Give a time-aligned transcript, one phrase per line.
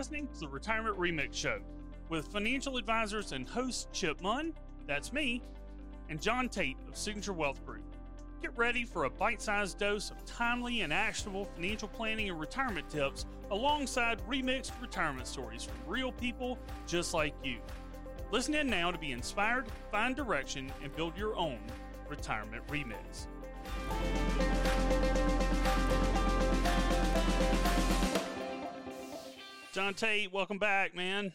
[0.00, 1.58] listening to the Retirement Remix Show
[2.08, 4.54] with financial advisors and host Chip Munn,
[4.86, 5.42] that's me,
[6.08, 7.84] and Jon Tait of Signature Wealth Group.
[8.40, 12.88] Get ready for a bite sized dose of timely and actionable financial planning and retirement
[12.88, 17.58] tips alongside remixed retirement stories from real people just like you.
[18.30, 21.58] Listen in now to be inspired, find direction, and build your own
[22.08, 23.26] retirement remix.
[29.80, 31.32] Jon Tait, welcome back, man.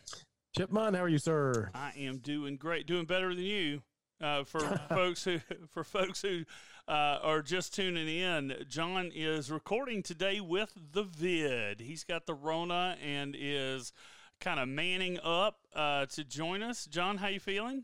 [0.55, 1.72] Chip Munn, how are you, sir?
[1.73, 3.81] I am doing great, doing better than you.
[4.21, 4.59] Uh, for
[4.90, 5.40] folks who
[5.71, 6.44] for folks who
[6.88, 11.80] uh, are just tuning in, Jon is recording today with the vid.
[11.80, 13.91] He's got the Rona and is
[14.40, 16.85] kind of manning up uh, to join us.
[16.85, 17.84] Jon, how you feeling?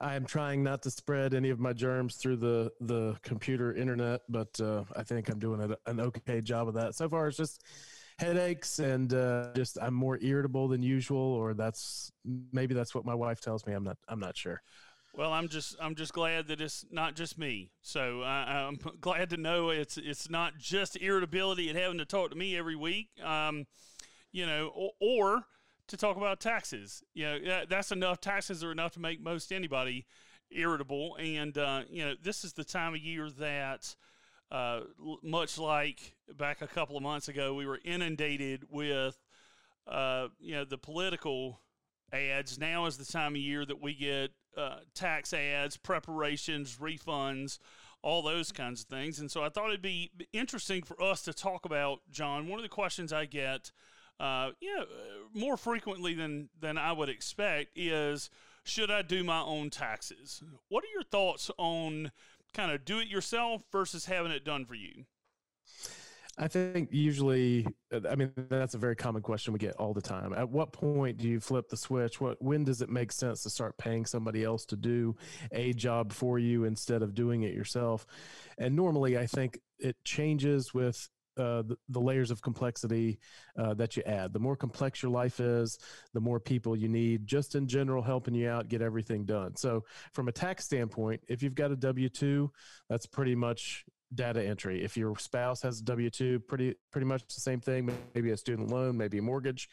[0.00, 4.22] I am trying not to spread any of my germs through the the computer internet,
[4.28, 7.28] but uh, I think I'm doing an okay job of that so far.
[7.28, 7.62] It's just
[8.18, 12.10] headaches and uh, just I'm more irritable than usual, or that's
[12.52, 13.72] maybe that's what my wife tells me.
[13.72, 14.62] I'm not I'm not sure.
[15.14, 17.70] Well, I'm just I'm just glad that it's not just me.
[17.82, 22.30] So I, am glad to know it's it's not just irritability and having to talk
[22.30, 23.08] to me every week.
[23.22, 23.66] Um,
[24.32, 25.44] you know, or, or
[25.88, 27.02] to talk about taxes.
[27.14, 28.20] You know, that, that's enough.
[28.20, 30.06] Taxes are enough to make most anybody
[30.50, 31.16] irritable.
[31.18, 33.94] And, uh, you know, this is the time of year that,
[34.50, 34.80] uh,
[35.22, 39.18] much like back a couple of months ago, we were inundated with,
[39.86, 41.60] uh, you know, the political
[42.12, 42.58] ads.
[42.58, 47.58] Now is the time of year that we get uh, tax ads, preparations, refunds,
[48.02, 49.18] all those kinds of things.
[49.18, 52.48] And so I thought it'd be interesting for us to talk about, Jon.
[52.48, 53.72] One of the questions I get
[54.18, 54.86] uh, you know,
[55.34, 58.30] more frequently than than I would expect is
[58.64, 60.42] should I do my own taxes?
[60.68, 62.10] What are your thoughts on
[62.56, 65.04] kind of do it yourself versus having it done for you?
[66.38, 70.02] I think usually, uh, I mean, that's a very common question we get all the
[70.02, 70.34] time.
[70.34, 72.20] At what point do you flip the switch?
[72.20, 75.16] What, when does it make sense to start paying somebody else to do
[75.52, 78.06] a job for you instead of doing it yourself?
[78.58, 83.18] And normally, I think it changes with uh, the, the, layers of complexity
[83.58, 84.32] uh, that you add.
[84.32, 85.78] The more complex your life is,
[86.14, 89.56] the more people you need, just in general, helping you out, get everything done.
[89.56, 92.50] So, from a tax standpoint, if you've got a W 2,
[92.88, 94.82] that's pretty much data entry.
[94.82, 98.36] If your spouse has a W 2, pretty, pretty much the same thing, maybe a
[98.36, 99.68] student loan, maybe a mortgage.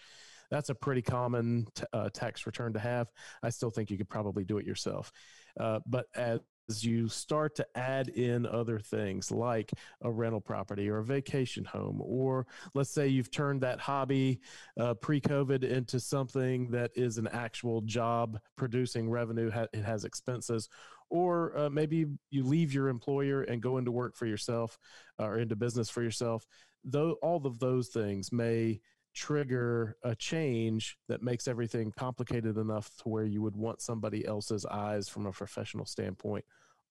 [0.52, 3.08] That's a pretty common t- uh, tax return to have.
[3.42, 5.12] I still think you could probably do it yourself.
[5.60, 10.90] Uh, but as as you start to add in other things like a rental property
[10.90, 14.40] or a vacation home, or let's say you've turned that hobby
[14.80, 20.70] uh, pre COVID into something that is an actual job producing revenue, it has expenses,
[21.10, 24.80] or uh, maybe you leave your employer and go into work for yourself
[25.20, 26.46] uh, or into business for yourself.
[26.84, 28.82] Though all of those things may
[29.14, 34.66] trigger a change that makes everything complicated enough to where you would want somebody else's
[34.66, 36.46] eyes from a professional standpoint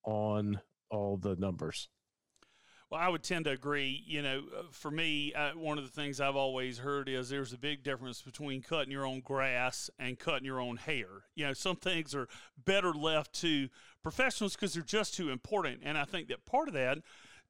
[0.05, 1.89] on all the numbers.
[2.89, 4.03] Well, I would tend to agree.
[4.05, 7.51] You know, uh, for me, uh, one of the things I've always heard is there's
[7.51, 11.07] a big difference between cutting your own grass and cutting your own hair.
[11.33, 12.27] You know, some things are
[12.65, 13.69] better left to
[14.03, 15.81] professionals because they're just too important.
[15.83, 16.99] And I think that part of that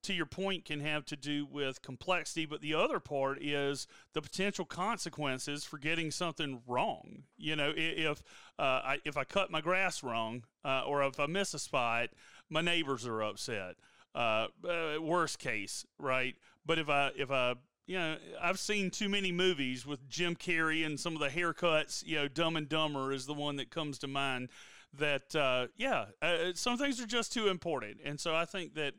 [0.03, 4.21] to your point, can have to do with complexity, but the other part is the
[4.21, 7.23] potential consequences for getting something wrong.
[7.37, 8.21] You know, if
[8.59, 12.09] uh, I, if I cut my grass wrong, uh, or if I miss a spot,
[12.49, 13.75] my neighbors are upset.
[14.15, 16.35] Uh, uh worst case, right?
[16.65, 17.55] But if I if I
[17.85, 22.05] you know, I've seen too many movies with Jim Carrey and some of the haircuts.
[22.05, 24.49] You know, Dumb and Dumber is the one that comes to mind.
[24.97, 28.93] That uh, yeah, uh, some things are just too important, and so I think that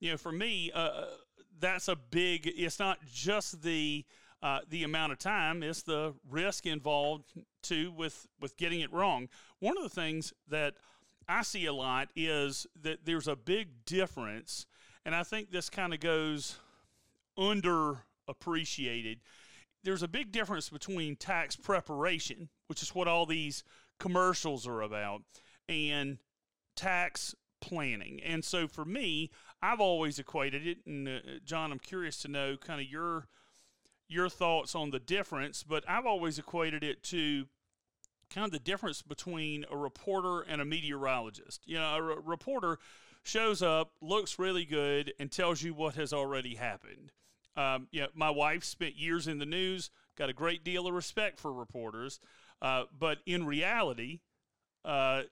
[0.00, 1.04] you know, for me, uh,
[1.60, 2.46] that's a big.
[2.46, 4.04] It's not just the
[4.42, 7.32] uh, the amount of time; it's the risk involved
[7.62, 9.28] too with with getting it wrong.
[9.60, 10.74] One of the things that
[11.28, 14.66] I see a lot is that there's a big difference,
[15.04, 16.58] and I think this kind of goes
[17.38, 19.18] underappreciated.
[19.84, 23.64] There's a big difference between tax preparation, which is what all these
[23.98, 25.22] commercials are about,
[25.68, 26.18] and
[26.76, 28.20] tax planning.
[28.24, 29.30] And so for me,
[29.62, 30.78] I've always equated it.
[30.86, 33.26] And uh, Jon, I'm curious to know kind of your
[34.08, 35.62] your thoughts on the difference.
[35.62, 37.46] But I've always equated it to
[38.30, 41.62] kind of the difference between a reporter and a meteorologist.
[41.66, 42.78] You know, a re- reporter
[43.22, 47.12] shows up, looks really good, and tells you what has already happened.
[47.56, 51.40] Um, yeah, my wife spent years in the news, got a great deal of respect
[51.40, 52.20] for reporters,
[52.62, 54.20] uh, but in reality,
[54.84, 55.22] uh,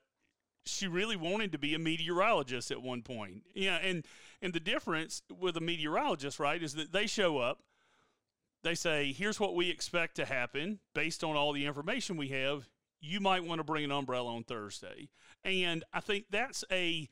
[0.67, 3.43] she really wanted to be a meteorologist at one point.
[3.53, 4.05] Yeah, and
[4.41, 7.61] and the difference with a meteorologist, right, is that they show up,
[8.63, 12.69] they say, here's what we expect to happen based on all the information we have.
[12.99, 15.09] You might want to bring an umbrella on Thursday.
[15.43, 17.07] And I think that's a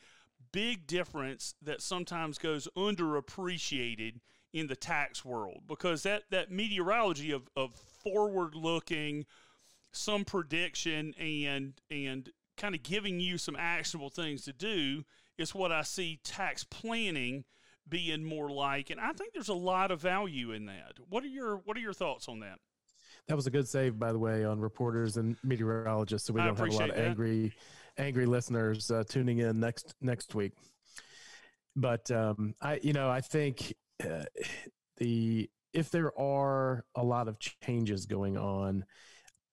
[0.52, 4.20] big difference that sometimes goes underappreciated
[4.54, 9.26] in the tax world because that, that meteorology of, of forward looking,
[9.92, 15.04] some prediction and and kind of giving you some actionable things to do
[15.38, 17.44] is what I see tax planning
[17.88, 20.94] being more like and I think there's a lot of value in that.
[21.10, 22.60] What are your what are your thoughts on that?
[23.28, 26.58] That was a good save by the way on reporters and meteorologists so we don't
[26.58, 27.06] have a lot of that.
[27.06, 27.54] angry
[27.98, 30.54] angry listeners uh, tuning in next next week.
[31.76, 33.74] But um, I you know I think
[34.04, 34.24] uh,
[34.98, 38.86] the if there are a lot of changes going on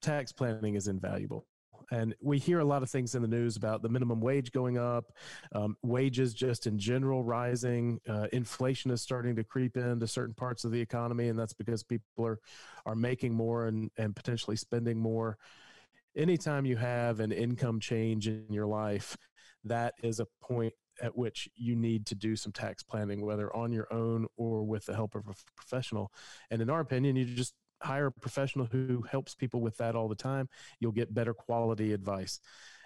[0.00, 1.46] tax planning is invaluable.
[1.92, 4.78] And we hear a lot of things in the news about the minimum wage going
[4.78, 5.12] up,
[5.54, 8.00] um, wages just in general rising.
[8.08, 11.82] Uh, inflation is starting to creep into certain parts of the economy, and that's because
[11.82, 12.40] people are
[12.86, 15.36] are making more and and potentially spending more.
[16.16, 19.14] Anytime you have an income change in your life,
[19.64, 20.72] that is a point
[21.02, 24.86] at which you need to do some tax planning, whether on your own or with
[24.86, 26.10] the help of a professional.
[26.50, 30.08] And in our opinion, you just hire a professional who helps people with that all
[30.08, 30.48] the time,
[30.80, 32.40] you'll get better quality advice.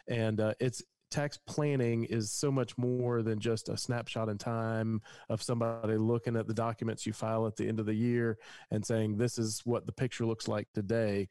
[0.08, 5.00] And uh, it's tax planning is so much more than just a snapshot in time
[5.28, 8.38] of somebody looking at the documents you file at the end of the year
[8.70, 11.28] and saying, this is what the picture looks like today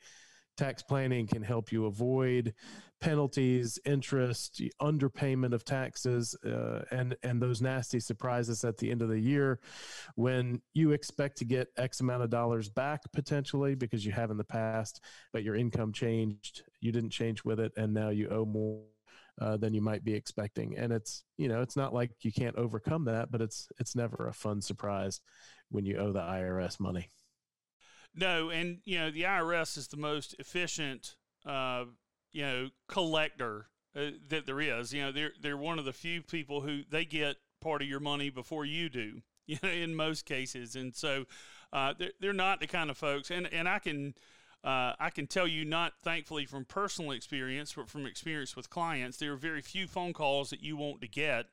[0.58, 2.54] tax planning can help you avoid
[3.02, 9.10] penalties, interest, underpayment of taxes, uh, and and those nasty surprises at the end of
[9.10, 9.60] the year,
[10.16, 14.38] when you expect to get X amount of dollars back potentially because you have in
[14.38, 15.02] the past,
[15.34, 18.82] but your income changed, you didn't change with it, and now you owe more.
[19.42, 22.56] Uh, than you might be expecting, and it's you know it's not like you can't
[22.56, 25.20] overcome that, but it's it's never a fun surprise
[25.68, 27.10] when you owe the IRS money.
[28.16, 31.16] No, and you know the IRS is the most efficient,
[31.46, 31.86] uh,
[32.32, 34.94] you know, collector uh, that there is.
[34.94, 38.00] You know, they're they're one of the few people who they get part of your
[38.00, 39.22] money before you do.
[39.48, 41.26] You know, in most cases, and so
[41.72, 43.30] uh, they're they're not the kind of folks.
[43.30, 44.16] And and I can.
[44.64, 49.18] Uh, I can tell you, not thankfully from personal experience, but from experience with clients,
[49.18, 51.46] there are very few phone calls that you want to get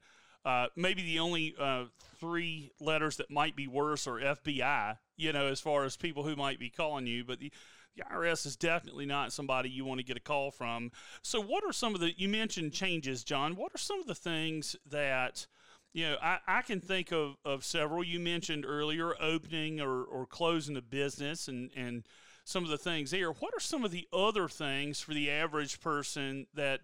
[0.44, 1.84] uh, maybe the only uh,
[2.18, 6.36] three letters that might be worse are FBI, you know, as far as people who
[6.36, 7.24] might be calling you.
[7.24, 7.52] But the,
[7.96, 10.90] the IRS is definitely not somebody you want to get a call from.
[11.22, 13.54] So, what are some of the, you mentioned changes, Jon.
[13.54, 15.46] What are some of the things that,
[15.92, 18.02] you know, I, I can think of, of several.
[18.02, 22.04] You mentioned earlier opening or, or closing a business and, and
[22.44, 23.30] some of the things there.
[23.30, 26.80] What are some of the other things for the average person that,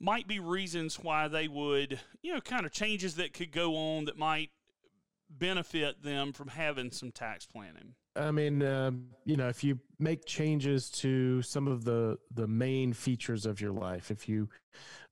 [0.00, 4.06] might be reasons why they would, you know, kind of changes that could go on
[4.06, 4.50] that might
[5.28, 7.94] benefit them from having some tax planning.
[8.16, 8.90] I mean, uh,
[9.24, 13.70] you know, if you make changes to some of the the main features of your
[13.70, 14.48] life, if you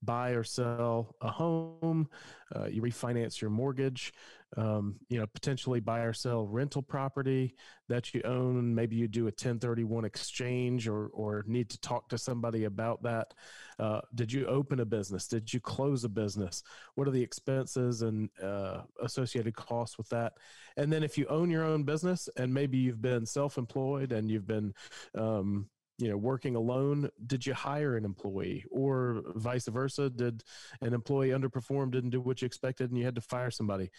[0.03, 2.09] buy or sell a home,
[2.55, 4.13] uh, you refinance your mortgage,
[4.57, 7.55] um, you know, potentially buy or sell rental property
[7.89, 8.75] that you own.
[8.75, 13.35] Maybe you do a 1031 exchange or, or need to talk to somebody about that.
[13.79, 15.29] Uh, did you open a business?
[15.29, 16.63] Did you close a business?
[16.95, 20.35] What are the expenses and uh, associated costs with that?
[20.77, 24.31] And then if you own your own business and maybe you've been self employed and
[24.31, 24.73] you've been,
[25.15, 25.69] um,
[25.99, 30.45] you know working alone did you hire an employee or vice versa did
[30.81, 33.91] an employee underperform didn't do what you expected and you had to fire somebody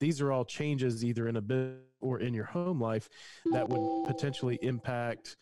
[0.00, 3.08] these are all changes either in a bit or in your home life
[3.52, 5.36] that would potentially impact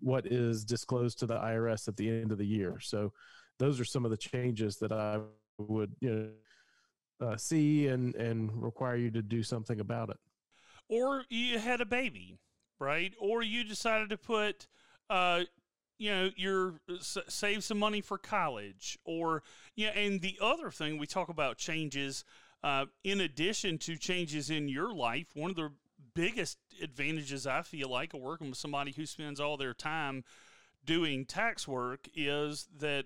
[0.00, 2.78] what is disclosed to the IRS at the end of the year.
[2.80, 3.12] So
[3.58, 5.20] those are some of the changes that I
[5.58, 10.18] would you know uh, see and and require you to do something about it.
[10.88, 12.38] Or you had a baby,
[12.78, 13.12] right?
[13.18, 14.66] Or you decided to put
[15.08, 15.44] uh,
[15.98, 19.42] you know your save some money for college or
[19.74, 22.24] yeah and the other thing we talk about changes
[22.62, 25.72] uh, in addition to changes in your life, one of the
[26.14, 30.24] biggest advantages I feel like of working with somebody who spends all their time
[30.84, 33.04] doing tax work is that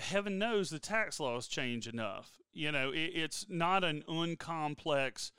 [0.00, 2.32] heaven knows the tax laws change enough.
[2.52, 5.32] You know, it, it's not an uncomplex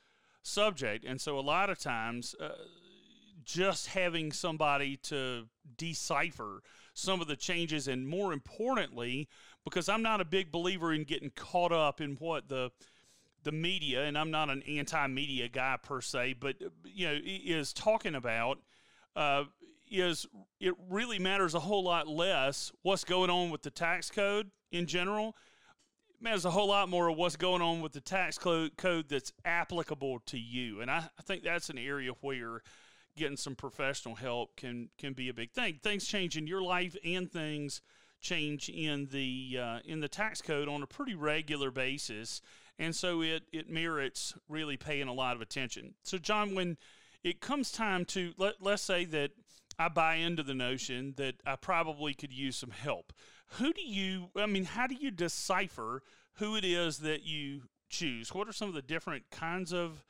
[0.43, 1.05] subject.
[1.05, 2.49] And so a lot of times, uh,
[3.43, 6.61] just having somebody to decipher
[6.93, 9.27] some of the changes, and more importantly,
[9.63, 12.71] because I'm not a big believer in getting caught up in what the
[13.45, 18.15] the media, and I'm not an anti-media guy per se, but you know, is talking
[18.15, 18.57] about
[19.15, 19.45] uh,
[19.89, 20.25] is
[20.59, 24.87] it really matters a whole lot less what's going on with the tax code in
[24.87, 25.35] general.
[26.09, 28.73] It matters a whole lot more of what's going on with the tax code,
[29.07, 32.61] that's applicable to you, and I, I think that's an area where
[33.15, 35.79] getting some professional help can can be a big thing.
[35.81, 37.81] Things change in your life and things
[38.21, 42.41] change in the uh, in the tax code on a pretty regular basis,
[42.79, 45.93] and so it it merits really paying a lot of attention.
[46.03, 46.77] So, Jon, when
[47.23, 49.31] it comes time to let let's say that
[49.77, 53.13] I buy into the notion that I probably could use some help.
[53.57, 54.29] Who do you?
[54.35, 56.01] I mean, how do you decipher
[56.35, 58.33] who it is that you choose?
[58.33, 60.03] What are some of the different kinds of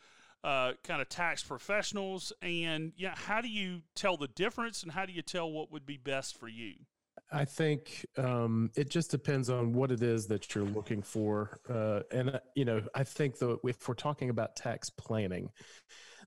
[0.43, 5.05] uh, kind of tax professionals, and yeah, how do you tell the difference, and how
[5.05, 6.73] do you tell what would be best for you?
[7.31, 12.01] I think um, it just depends on what it is that you're looking for, uh,
[12.11, 15.49] and uh, you know, I think that if we're talking about tax planning,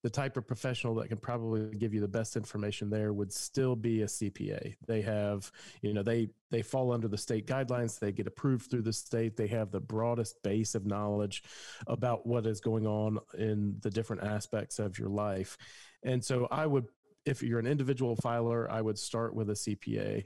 [0.02, 3.74] the type of professional that can probably give you the best information there would still
[3.74, 4.74] be a CPA.
[4.86, 5.50] They have,
[5.82, 7.98] you know, they they fall under the state guidelines.
[7.98, 9.36] They get approved through the state.
[9.36, 11.42] They have the broadest base of knowledge
[11.86, 15.56] about what is going on in the different aspects of your life.
[16.02, 16.86] And so I would
[17.24, 20.24] if you're an individual filer, I would start with a CPA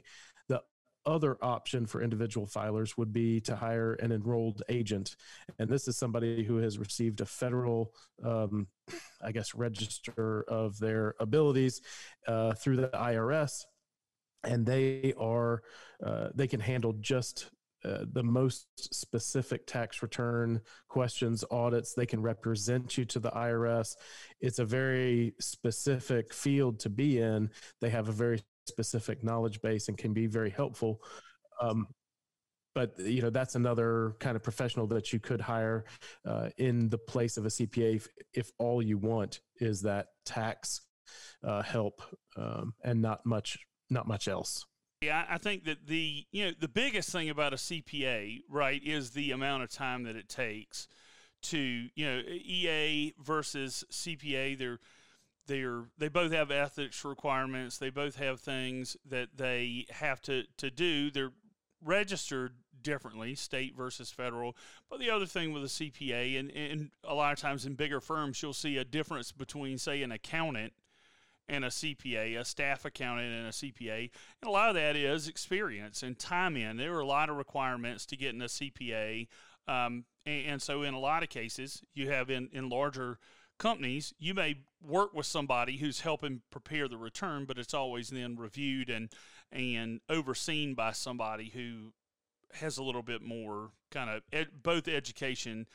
[1.05, 5.15] other option for individual filers would be to hire an enrolled agent.
[5.59, 7.93] And this is somebody who has received a federal,
[8.23, 8.67] um,
[9.23, 11.81] I guess, register of their abilities
[12.27, 13.65] uh, through the IRS.
[14.43, 15.63] And they are,
[16.05, 17.49] uh, they can handle just
[17.85, 21.93] uh, the most specific tax return questions, audits.
[21.93, 23.95] They can represent you to the IRS.
[24.39, 27.49] It's a very specific field to be in.
[27.81, 31.01] They have a very specific knowledge base and can be very helpful.
[31.61, 31.87] Um,
[32.75, 35.85] but you know that's another kind of professional that you could hire
[36.25, 40.81] uh, in the place of a CPA if, if, all you want is that tax
[41.43, 42.01] uh, help
[42.35, 44.65] um, and not much not much else.
[45.01, 49.11] Yeah, I think that the you know the biggest thing about a CPA right is
[49.11, 50.87] the amount of time that it takes
[51.43, 54.57] to you know EA versus CPA.
[54.57, 54.79] They're
[55.47, 57.77] they're they both have ethics requirements.
[57.77, 61.11] They both have things that they have to to do.
[61.11, 61.31] They're
[61.83, 64.55] registered differently, state versus federal.
[64.89, 68.01] But the other thing with a CPA, and, and a lot of times in bigger
[68.01, 70.73] firms, you'll see a difference between, say, an accountant
[71.49, 74.09] and a CPA, a staff accountant and a CPA.
[74.41, 76.77] And a lot of that is experience and time in.
[76.77, 79.27] There are a lot of requirements to get in a CPA.
[79.67, 83.17] Um, and, and, so, in a lot of cases, you have in, in larger
[83.57, 88.35] companies, you may work with somebody who's helping prepare the return, but it's always then
[88.35, 89.09] reviewed and
[89.51, 91.93] and overseen by somebody who
[92.53, 95.67] has a little bit more kind of ed, both education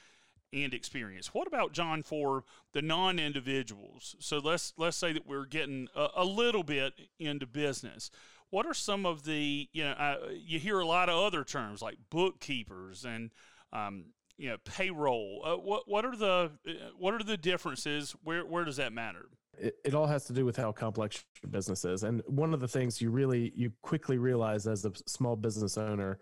[0.52, 1.34] and experience.
[1.34, 4.16] What about Jon for the non-individuals?
[4.18, 8.10] So let's let's say that we're getting a, a little bit into business.
[8.50, 11.98] What are some of the you know you hear a lot of other terms like
[12.10, 13.30] bookkeepers and
[13.72, 14.06] um,
[14.38, 15.42] you know payroll.
[15.44, 18.14] Uh, what what are the uh, what are the differences?
[18.22, 19.26] Where where does that matter?
[19.60, 22.60] It, it all has to do with how complex your business is, and one of
[22.60, 26.18] the things you really you quickly realize as a small business owner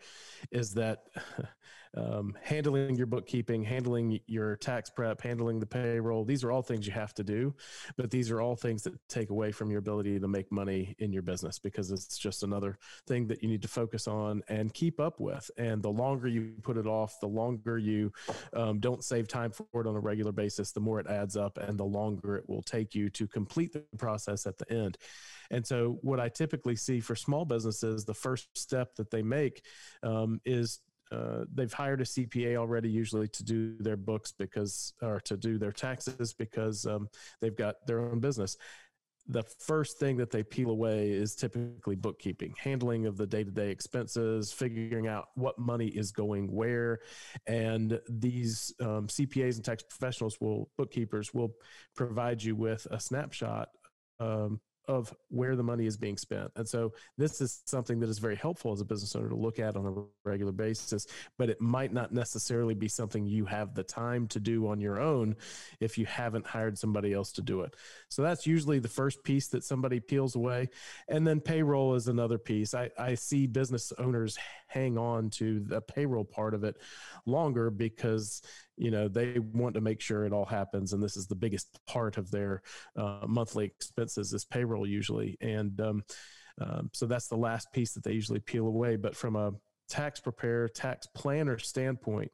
[0.50, 1.04] is that
[1.96, 6.24] um, handling your bookkeeping, handling your tax prep, handling the payroll.
[6.24, 7.54] These are all things you have to do,
[7.96, 11.12] but these are all things that take away from your ability to make money in
[11.12, 15.00] your business because it's just another thing that you need to focus on and keep
[15.00, 15.50] up with.
[15.56, 18.12] And the longer you put it off, the longer you
[18.52, 21.58] um, don't save time for it on a regular basis, the more it adds up
[21.58, 24.98] and the longer it will take you to complete the process at the end.
[25.50, 29.62] And so, what I typically see for small businesses, the first step that they make
[30.02, 30.80] um, is
[31.12, 35.58] uh, they've hired a CPA already, usually to do their books because, or to do
[35.58, 37.08] their taxes because um,
[37.40, 38.56] they've got their own business.
[39.28, 43.50] The first thing that they peel away is typically bookkeeping, handling of the day to
[43.50, 47.00] day expenses, figuring out what money is going where.
[47.46, 51.54] And these um, CPAs and tax professionals will, bookkeepers will
[51.96, 53.68] provide you with a snapshot
[54.20, 56.50] um, of where the money is being spent.
[56.56, 59.58] And so this is something that is very helpful as a business owner to look
[59.58, 61.06] at on a regular basis,
[61.38, 65.00] but it might not necessarily be something you have the time to do on your
[65.00, 65.34] own
[65.80, 67.74] if you haven't hired somebody else to do it.
[68.08, 70.68] So that's usually the first piece that somebody peels away.
[71.08, 72.74] And then payroll is another piece.
[72.74, 74.38] I, I see business owners
[74.76, 76.76] hang on to the payroll part of it
[77.24, 78.42] longer because
[78.76, 80.92] you know they want to make sure it all happens.
[80.92, 82.62] And this is the biggest part of their
[82.96, 85.36] uh, monthly expenses is payroll usually.
[85.40, 86.02] And um,
[86.60, 88.96] um, so that's the last piece that they usually peel away.
[88.96, 89.52] But from a
[89.88, 92.32] tax preparer tax planner standpoint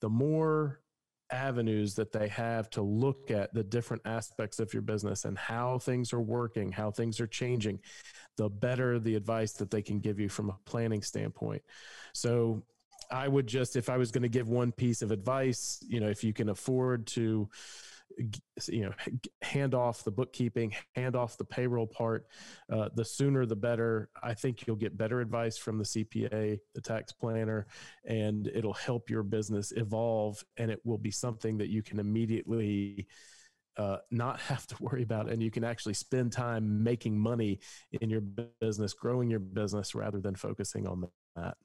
[0.00, 0.80] the more
[1.30, 5.78] avenues that they have to look at the different aspects of your business and how
[5.78, 7.80] things are working, how things are changing,
[8.36, 11.62] the better the advice that they can give you from a planning standpoint.
[12.12, 12.62] So
[13.10, 16.08] I would just, if I was going to give one piece of advice, you know,
[16.08, 17.48] if you can afford to,
[18.68, 18.92] you know
[19.42, 22.26] hand off the bookkeeping hand off the payroll part
[22.72, 24.08] uh, the sooner the better.
[24.22, 27.66] I think you'll get better advice from the cpa the tax planner
[28.06, 33.06] and it'll help your business evolve and it will be something that you can immediately
[33.76, 37.60] uh, not have to worry about and you can actually spend time making money
[38.00, 38.22] in your
[38.60, 41.56] business growing your business rather than focusing on that.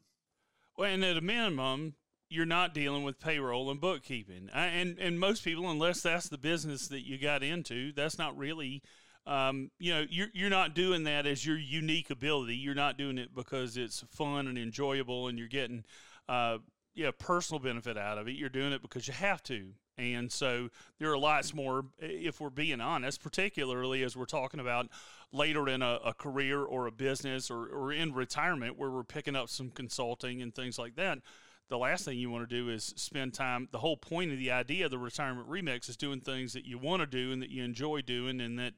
[0.77, 1.95] Well and at a minimum
[2.31, 4.49] you're not dealing with payroll and bookkeeping.
[4.53, 8.81] And and most people, unless that's the business that you got into, that's not really,
[9.27, 12.55] um, you know, you're you're not doing that as your unique ability.
[12.55, 15.83] You're not doing it because it's fun and enjoyable, and you're getting,
[16.29, 16.59] uh,
[16.95, 18.35] yeah, personal benefit out of it.
[18.35, 19.73] You're doing it because you have to.
[19.97, 20.69] And so
[20.99, 24.87] there are lots more, if we're being honest, particularly as we're talking about
[25.31, 29.35] later in a, a career or a business or, or in retirement where we're picking
[29.35, 31.19] up some consulting and things like that
[31.71, 33.69] the last thing you want to do is spend time.
[33.71, 36.77] The whole point of the idea of the retirement remix is doing things that you
[36.77, 38.73] want to do and that you enjoy doing, and that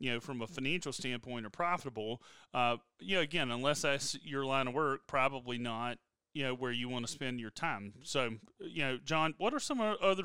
[0.00, 2.22] you know from a financial standpoint are profitable.
[2.54, 5.98] Uh, you know, again, unless that's your line of work, probably not.
[6.32, 7.92] You know where you want to spend your time.
[8.02, 10.24] So, you know, Jon, what are some other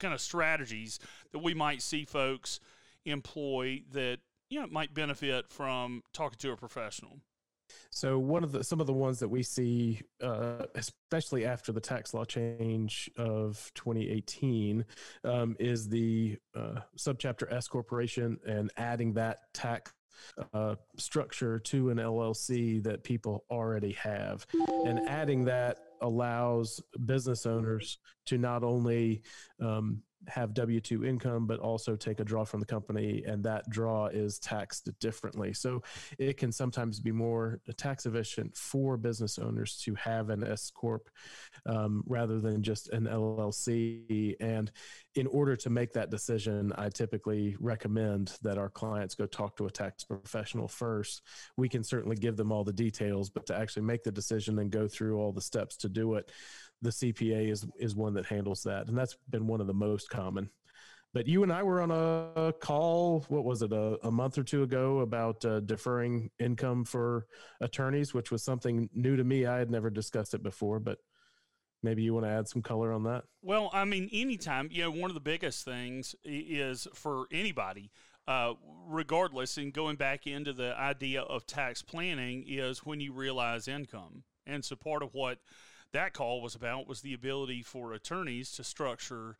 [0.00, 0.98] kind of strategies
[1.32, 2.58] that we might see folks
[3.04, 4.18] employ that
[4.50, 7.20] you know might benefit from talking to a professional?
[7.90, 11.80] So one of the some of the ones that we see, uh, especially after the
[11.80, 14.84] tax law change of 2018,
[15.24, 19.92] um, is the uh, subchapter S corporation and adding that tax
[20.52, 24.46] uh, structure to an LLC that people already have,
[24.84, 29.22] and adding that allows business owners to not only
[29.60, 33.68] um, have W 2 income, but also take a draw from the company, and that
[33.70, 35.52] draw is taxed differently.
[35.52, 35.82] So
[36.18, 41.10] it can sometimes be more tax efficient for business owners to have an S Corp
[41.66, 44.34] um, rather than just an LLC.
[44.40, 44.70] And
[45.14, 49.66] in order to make that decision, I typically recommend that our clients go talk to
[49.66, 51.22] a tax professional first.
[51.56, 54.70] We can certainly give them all the details, but to actually make the decision and
[54.70, 56.30] go through all the steps to do it,
[56.82, 60.10] the CPA is is one that handles that, and that's been one of the most
[60.10, 60.50] common.
[61.14, 63.24] But you and I were on a call.
[63.28, 67.26] What was it a, a month or two ago about uh, deferring income for
[67.60, 69.46] attorneys, which was something new to me.
[69.46, 70.98] I had never discussed it before, but
[71.84, 73.22] maybe you want to add some color on that.
[73.42, 77.92] Well, I mean, anytime you know, one of the biggest things is for anybody.
[78.26, 78.54] Uh,
[78.88, 84.24] regardless, and going back into the idea of tax planning is when you realize income.
[84.46, 85.38] And so part of what
[85.94, 89.36] that call was about was the ability for attorneys to structure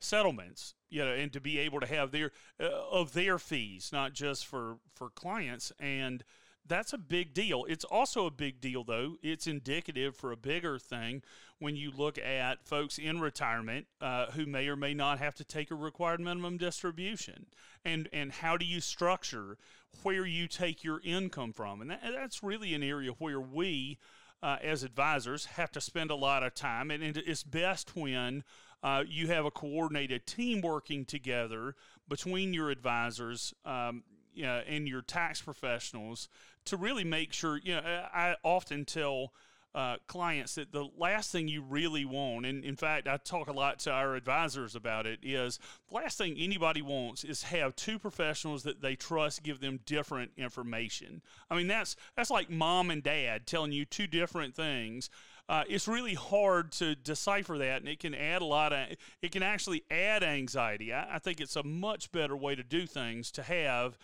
[0.00, 4.12] settlements you know and to be able to have their uh, of their fees not
[4.12, 5.72] just for for clients.
[5.78, 6.24] And
[6.66, 7.64] that's a big deal.
[7.66, 9.16] It's also a big deal though.
[9.22, 11.22] It's indicative for a bigger thing
[11.58, 15.44] when you look at folks in retirement uh, who may or may not have to
[15.44, 17.46] take a required minimum distribution.
[17.84, 19.56] And and how do you structure
[20.02, 21.80] where you take your income from?
[21.80, 23.98] And that, that's really an area where we
[24.42, 28.44] uh, as advisors have to spend a lot of time, and it's best when
[28.82, 31.74] uh, you have a coordinated team working together
[32.08, 36.28] between your advisors um, you know, and your tax professionals
[36.64, 37.58] to really make sure.
[37.58, 39.32] You know, I often tell
[39.74, 43.52] uh, clients that the last thing you really want, and in fact, I talk a
[43.52, 47.98] lot to our advisors about it, is the last thing anybody wants is have two
[47.98, 51.22] professionals that they trust give them different information.
[51.50, 55.10] I mean, that's that's like mom and dad telling you two different things.
[55.50, 58.88] Uh, it's really hard to decipher that, and it can add a lot of.
[59.22, 60.92] It can actually add anxiety.
[60.92, 63.96] I, I think it's a much better way to do things to have,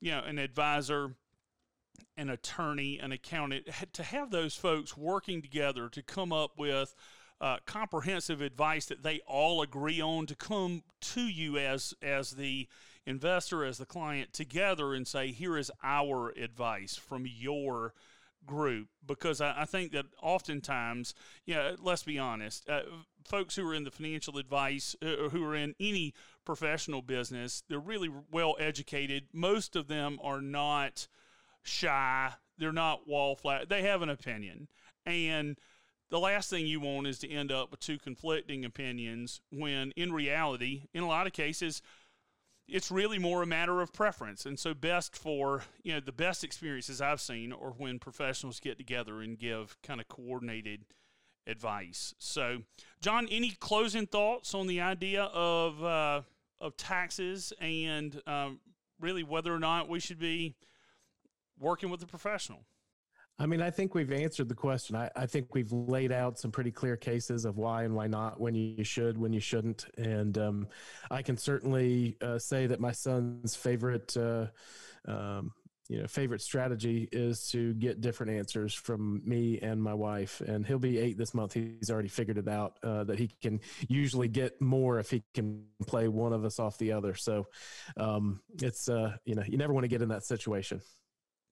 [0.00, 1.14] you know, an advisor
[2.16, 6.94] an attorney, an accountant, to have those folks working together to come up with
[7.40, 12.68] uh, comprehensive advice that they all agree on to come to you as as the
[13.06, 17.92] investor, as the client, together and say, here is our advice from your
[18.46, 18.88] group.
[19.04, 22.82] Because I, I think that oftentimes, you know, let's be honest, uh,
[23.26, 27.62] folks who are in the financial advice uh, or who are in any professional business,
[27.68, 29.24] they're really well educated.
[29.32, 31.08] Most of them are not
[31.64, 32.30] shy.
[32.58, 33.66] They're not wallflower.
[33.66, 34.68] They have an opinion.
[35.04, 35.58] And
[36.10, 40.12] the last thing you want is to end up with two conflicting opinions when in
[40.12, 41.82] reality, in a lot of cases,
[42.68, 44.46] it's really more a matter of preference.
[44.46, 48.78] And so best for, you know, the best experiences I've seen are when professionals get
[48.78, 50.84] together and give kind of coordinated
[51.46, 52.14] advice.
[52.18, 52.62] So,
[53.00, 56.22] Jon, any closing thoughts on the idea of uh,
[56.60, 58.60] of taxes and um,
[59.00, 60.54] really whether or not we should be
[61.58, 62.64] working with a professional?
[63.38, 64.94] I mean, I think we've answered the question.
[64.94, 68.38] I, I, think we've laid out some pretty clear cases of why and why not,
[68.38, 69.86] when you should, when you shouldn't.
[69.98, 70.68] And um,
[71.10, 74.16] I can certainly uh, say that my son's favorite.
[74.16, 74.46] Uh,
[75.06, 75.52] um,
[75.88, 80.66] you know favorite strategy is to get different answers from me and my wife and
[80.66, 84.28] he'll be eight this month he's already figured it out uh, that he can usually
[84.28, 87.46] get more if he can play one of us off the other so
[87.98, 90.80] um, it's uh, you know you never want to get in that situation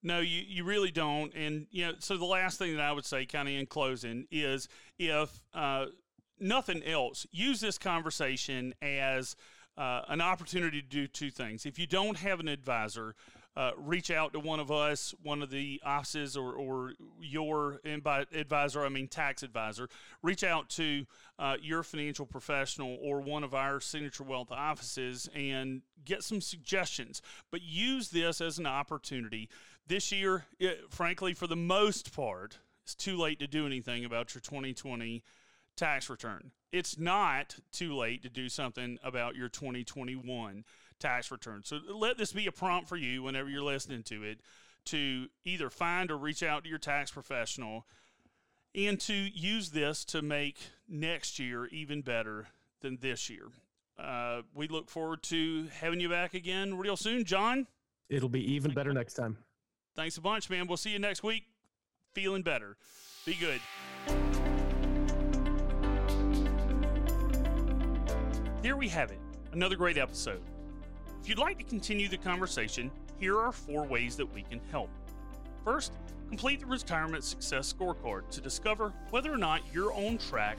[0.03, 1.33] no, you, you really don't.
[1.33, 4.27] And, you know, so the last thing that I would say, kind of in closing,
[4.29, 4.67] is
[4.99, 5.85] if uh,
[6.39, 9.35] nothing else, use this conversation as
[9.77, 11.65] uh, an opportunity to do two things.
[11.65, 13.15] If you don't have an advisor,
[13.55, 18.83] uh, reach out to one of us, one of the offices, or, or your advisor,
[18.83, 19.89] I mean tax advisor.
[20.23, 21.05] Reach out to
[21.37, 27.21] uh, your financial professional or one of our Signature Wealth offices and get some suggestions.
[27.51, 29.49] But use this as an opportunity.
[29.85, 34.33] This year, it, frankly, for the most part, it's too late to do anything about
[34.33, 35.23] your 2020
[35.75, 36.51] tax return.
[36.71, 40.63] It's not too late to do something about your 2021
[40.99, 41.61] tax return.
[41.63, 44.39] So let this be a prompt for you whenever you're listening to it
[44.85, 47.85] to either find or reach out to your tax professional
[48.75, 52.47] and to use this to make next year even better
[52.81, 53.47] than this year.
[53.97, 57.67] Uh, we look forward to having you back again real soon, Jon.
[58.09, 59.37] It'll be even better next time.
[59.95, 60.67] Thanks a bunch, man.
[60.67, 61.43] We'll see you next week.
[62.13, 62.77] Feeling better.
[63.25, 63.61] Be good.
[68.61, 69.19] There we have it.
[69.51, 70.41] Another great episode.
[71.21, 74.89] If you'd like to continue the conversation, here are four ways that we can help.
[75.63, 75.93] First,
[76.27, 80.57] complete the Retirement Success Scorecard to discover whether or not you're on track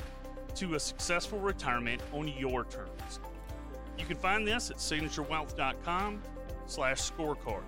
[0.54, 3.18] to a successful retirement on your terms.
[3.98, 6.22] You can find this at signaturewealth.com
[6.66, 7.64] slash scorecard.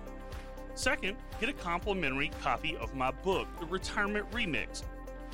[0.77, 4.83] Second, get a complimentary copy of my book, The Retirement Remix.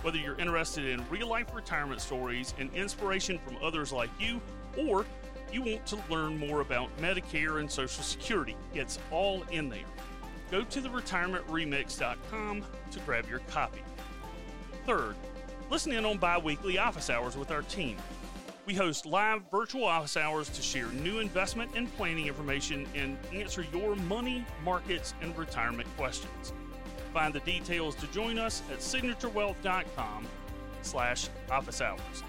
[0.01, 4.39] Whether you're interested in real life retirement stories and inspiration from others like you,
[4.77, 5.05] or
[5.51, 8.55] you want to learn more about Medicare and Social Security.
[8.73, 9.79] It's all in there.
[10.49, 13.81] Go to theretirementremix.com to grab your copy.
[14.85, 15.15] Third,
[15.69, 17.97] listen in on bi weekly office hours with our team.
[18.65, 23.65] We host live virtual office hours to share new investment and planning information and answer
[23.73, 26.53] your money, markets, and retirement questions.
[27.13, 30.27] Find the details to join us at signaturewealth.com
[30.81, 32.23] slash office hours.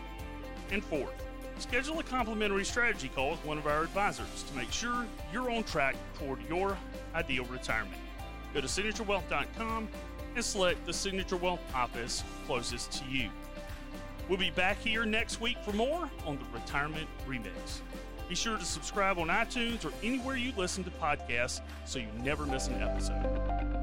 [0.70, 1.25] And fourth,
[1.59, 5.62] Schedule a complimentary strategy call with one of our advisors to make sure you're on
[5.62, 6.77] track toward your
[7.14, 8.01] ideal retirement.
[8.53, 9.88] Go to signaturewealth.com
[10.35, 13.31] and select the Signature Wealth office closest to you.
[14.28, 17.80] We'll be back here next week for more on the Retirement Remix.
[18.28, 22.46] Be sure to subscribe on iTunes or anywhere you listen to podcasts so you never
[22.46, 23.73] miss an episode.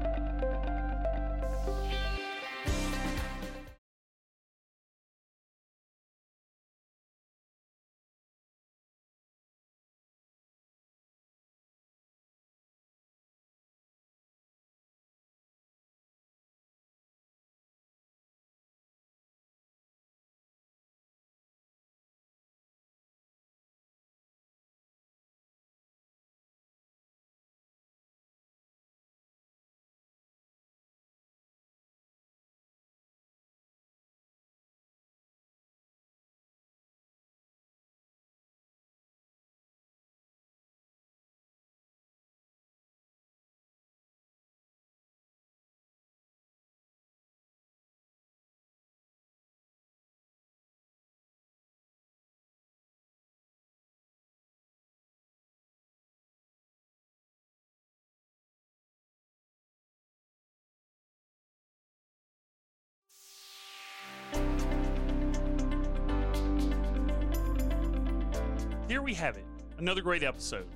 [68.92, 69.46] There we have it,
[69.78, 70.66] another great episode.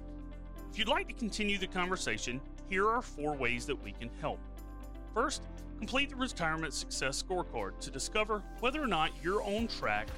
[0.73, 4.41] If you'd like to continue the conversation, here are four ways that we can help.
[5.13, 5.43] First,
[5.77, 10.09] complete the Retirement Success Scorecard to discover whether or not you're on track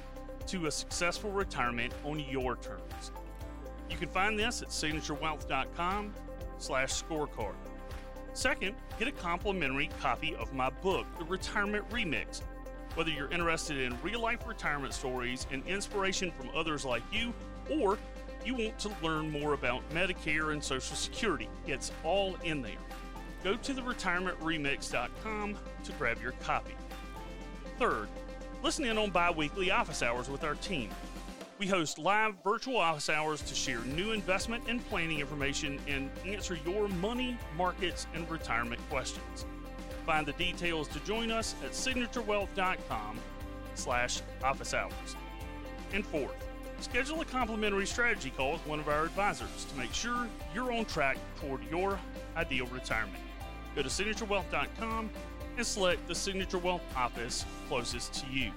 [0.47, 3.11] to a successful retirement on your terms.
[3.89, 6.13] You can find this at signaturewealth.com
[6.57, 7.55] slash scorecard.
[8.31, 12.43] Second, get a complimentary copy of my book, The Retirement Remix.
[12.95, 17.33] Whether you're interested in real life retirement stories and inspiration from others like you,
[17.69, 17.97] or
[18.45, 21.49] you want to learn more about Medicare and Social Security.
[21.67, 22.71] It's all in there.
[23.43, 26.73] Go to theretirementremix.com to grab your copy.
[27.77, 28.07] Third,
[28.63, 30.89] listen in on bi weekly office hours with our team.
[31.57, 36.57] We host live virtual office hours to share new investment and planning information and answer
[36.65, 39.45] your money, markets, and retirement questions.
[40.05, 43.19] Find the details to join us at signaturewealth.com
[43.75, 45.15] slash office hours.
[45.93, 46.48] And fourth,
[46.83, 50.85] schedule a complimentary strategy call with one of our advisors to make sure you're on
[50.85, 51.99] track toward your
[52.35, 53.23] ideal retirement.
[53.75, 55.09] Go to signaturewealth.com
[55.57, 58.51] and select the Signature Wealth office closest to you.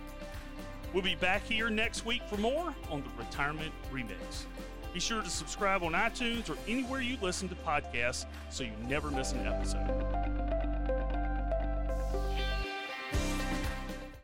[0.93, 4.45] We'll be back here next week for more on the Retirement Remix.
[4.93, 9.11] Be sure to subscribe on iTunes or anywhere you listen to podcasts so you never
[9.11, 10.52] miss an episode.